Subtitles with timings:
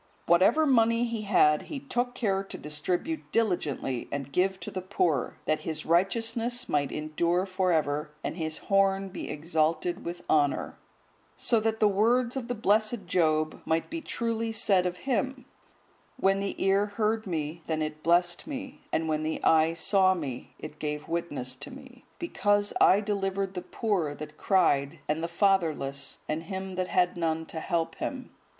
[0.25, 5.37] Whatsoever money he had, he took care to distribute diligently and give to the poor,
[5.45, 10.75] that his righteousness might endure for ever, and his horn be exalted with honour;
[11.37, 15.45] so that the words of the blessed Job might be truly said of him,(155)
[16.17, 20.55] "When the ear heard me, then it blessed me; and when the eye saw me,
[20.57, 26.17] it gave witness to me: because I delivered the poor that cried, and the fatherless,
[26.27, 28.31] and him that had none to help him.